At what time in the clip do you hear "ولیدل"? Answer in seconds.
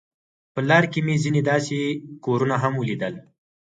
2.77-3.13